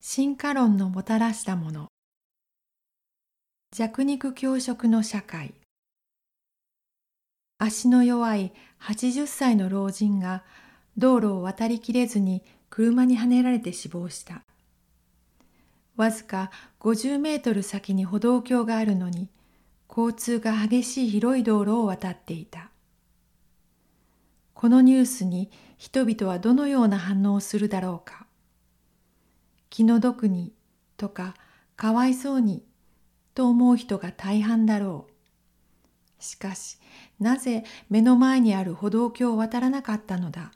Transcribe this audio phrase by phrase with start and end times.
[0.00, 1.88] 進化論のもたらしたもの。
[3.74, 5.54] 弱肉強食の社会。
[7.58, 10.44] 足の弱い80歳の老人が
[10.96, 14.42] 道路を渡りきれずに車にはねられて死亡した。
[15.96, 19.28] わずか50メートル先に歩道橋があるのに
[19.88, 22.70] 交通が激しい広い道路を渡っていた。
[24.54, 28.27] このニュースに人々はどのような反応をするだろうか。
[29.70, 30.52] 気の毒に
[30.96, 31.34] とか
[31.76, 32.62] かわいそうに
[33.34, 35.12] と思う人が大半だろう。
[36.22, 36.78] しかし
[37.20, 40.50] なぜ目の前にある歩道橋を渡らなかったのだ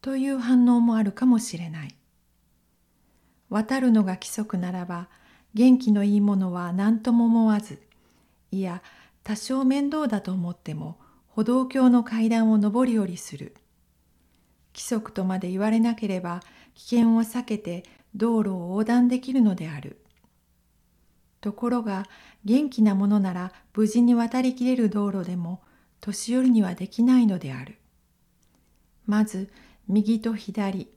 [0.00, 1.94] という反応もあるかもしれない。
[3.50, 5.08] 渡るのが規則ならば
[5.54, 7.80] 元気のいいものは何とも思わず
[8.50, 8.82] いや
[9.22, 13.54] 多少面倒だと思っても歩道橋の階段を上り下りする。
[14.72, 16.40] 規則とまで言われなければ
[16.74, 17.84] 危険を避けて
[18.16, 20.00] 道路を横断できるのである。
[21.40, 22.06] ところが
[22.44, 25.62] 元気なものなら無事に渡りきれる道路でも
[26.00, 27.78] 年寄りにはできないのである。
[29.06, 29.50] まず
[29.88, 30.88] 右と左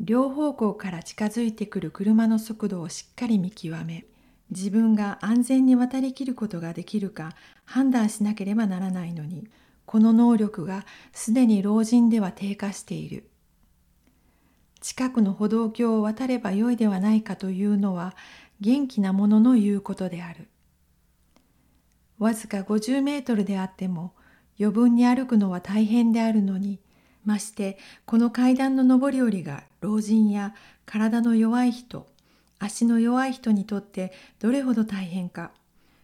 [0.00, 4.06] 両方向から近づいてくる車の速度をしっかり見極め
[4.50, 9.48] 自分が安全に渡りきることができるか判断しなければならないのに
[9.84, 13.28] この能力がすでに老人では低下している。
[14.80, 18.14] 近くの歩道橋を渡ればよいではないかというのは
[18.60, 20.48] 元気な者の言うことである。
[22.18, 24.12] わずか50メートルであっても
[24.58, 26.80] 余分に歩くのは大変であるのに
[27.24, 30.54] ましてこの階段の上り下りが老人や
[30.84, 32.06] 体の弱い人
[32.58, 35.52] 足の弱い人にとってどれほど大変か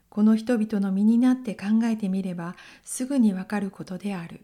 [0.08, 4.42] この人々の身になって考えてみればすぐにわかることである。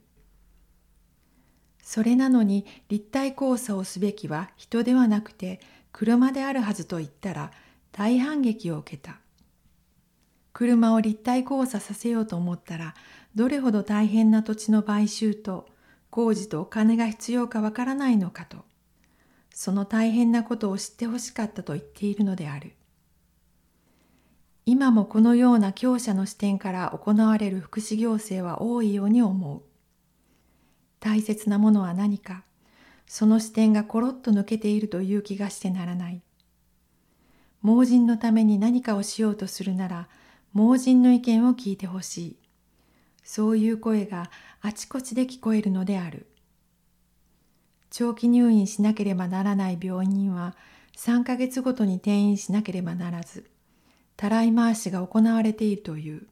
[1.91, 5.59] それなのに立体交差をすべきは人ではなくて
[5.91, 7.51] 車であるはずと言ったら
[7.91, 9.19] 大反撃を受けた。
[10.53, 12.95] 車を立体交差させようと思ったら
[13.35, 15.67] どれほど大変な土地の買収と
[16.11, 18.59] 工事とお金が必要かわからないのかと
[19.53, 22.71] その大変なことを知ってほしかったと言っているのである。
[24.65, 29.70] 今もこのような強者の視点から行われる福祉行政は多いように思う。
[31.01, 32.45] 大切なものは何か。
[33.07, 36.23] その視点がコロッと抜けているという気がしてならない。
[37.63, 40.09] 盲人のために何かをしようとするなら
[40.53, 42.37] 盲人の意見を聞いてほしい。
[43.25, 46.27] そういう声があちこちで聞こえるのである。
[47.91, 50.55] 長期入院しなければならない病院は
[50.97, 53.51] 3ヶ月ごとに転院しなければならず
[54.17, 56.27] たらい回しが行われているという。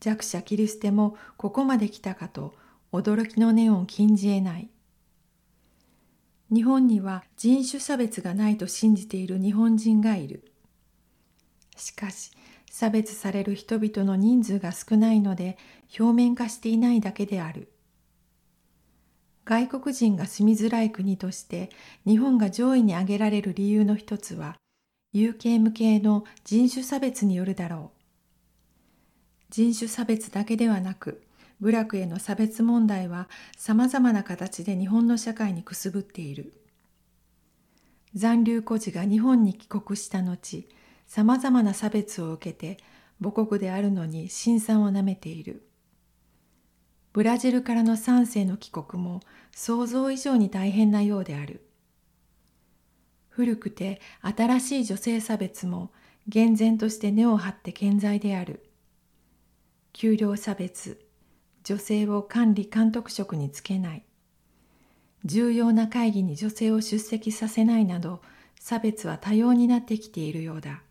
[0.00, 2.54] 弱者キリステもここまで来たかと
[2.92, 4.68] 驚きの念を禁じ得ない。
[6.52, 10.52] 日本には人種差別がないと信じている日本人がいる。
[11.76, 12.30] しかし、
[12.70, 15.56] 差別される人々の人数が少ないので
[15.98, 17.72] 表面化していないだけである。
[19.44, 21.70] 外国人が住みづらい国として
[22.06, 24.56] 日本が上位に挙げられる理由の一つは
[25.12, 28.02] 有形無形の人種差別によるだろう。
[29.50, 31.22] 人種差別だけではなく
[31.62, 36.54] 部落への差別問題は様々な形で日本の社会にくすぶっている。
[38.14, 40.68] 残留孤児が日本に帰国した後、
[41.06, 42.82] 様々な差別を受けて
[43.22, 45.68] 母国であるのに辛酸をなめている。
[47.12, 49.20] ブラジルからの3世の帰国も
[49.54, 51.64] 想像以上に大変なようである。
[53.28, 55.92] 古くて新しい女性差別も
[56.26, 58.68] 厳然として根を張って健在である。
[59.92, 61.11] 給料差別、
[61.64, 64.04] 女性を管理監督職につけない。
[65.24, 68.20] 重要な会議に女性を出席させないなど
[68.58, 70.82] 差別は多様になってきているようだ。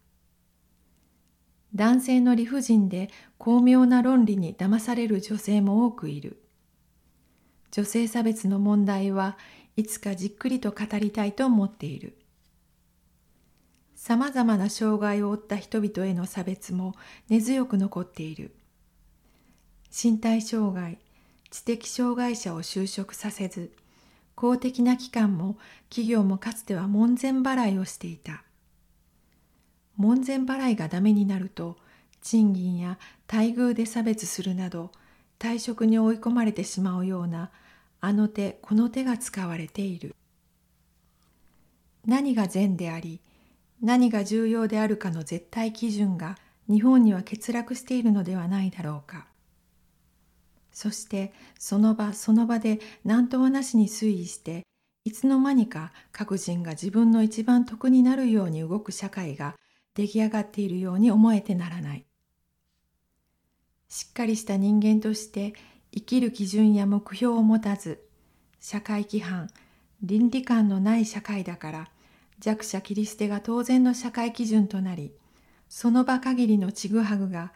[1.74, 6.42] 男性の理不尽で巧妙な論理に騙される女性も多くいる。
[7.72, 9.38] 女性差別の問題は
[9.78, 12.18] いつかじっくりと語りたいと思っている。
[13.95, 16.95] さまざまな障害を負った人々への差別も
[17.30, 18.56] 根強く残っている。
[19.92, 20.98] 身体障害
[21.50, 23.72] 知的障害者を就職させず
[24.36, 25.58] 公的な機関も
[25.90, 28.44] 企業もかつては門前払いをしていた。
[29.98, 31.78] 門前払いがダメになると
[32.22, 32.98] 賃金や
[33.32, 34.92] 待遇で差別するなど
[35.38, 37.52] 退職に追い込まれてしまうような
[38.00, 40.16] あの手この手が使われている。
[42.06, 43.20] 何が善であり
[43.82, 49.28] 何が重要であるかの絶対基準が日本には欠落しているのではないだろうか。
[50.71, 54.63] そしてその場その場で何ともなしに推移して
[55.03, 59.56] いつの間にか各人が自分の一番得になるように動く社会が
[59.95, 62.06] 出来上がっているように思えてならない。
[63.89, 65.53] しっかりした人間として
[65.94, 68.01] 生きる基準や目標を持たず、
[68.59, 69.50] 社会規範、
[70.01, 71.88] 倫理観のない社会だから
[72.39, 75.12] 弱者切り捨てが当然の社会基準となり、
[75.68, 77.51] その場限りのちぐはぐが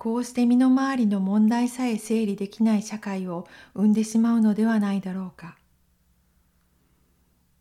[0.00, 5.58] こうして身の回りの問題さえ整理できない社会を生んでしまうのではないだろうか。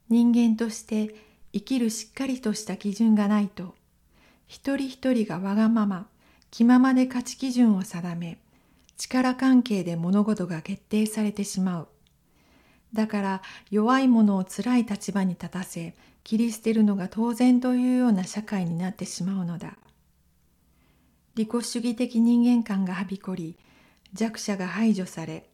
[0.08, 1.14] 人間として
[1.52, 3.76] 生きるしっかりとした基準がないと、
[4.48, 6.08] 一人一人がわがまま、
[6.50, 8.38] 気ままで価値基準を定め、
[8.96, 11.88] 力関係で物事が決定されてしまう。
[12.94, 15.94] だから弱い者を辛い立場に立たせ、
[16.24, 19.76] 切り捨てるのが当然というような社会になってしまうのだ。
[21.40, 23.56] 利己主義的人間観がはびこり、
[24.12, 25.50] 弱者が排除され、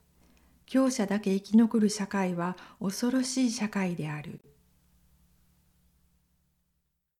[0.65, 4.39] 強者だけ生き残る社会は恐ろしい社会である。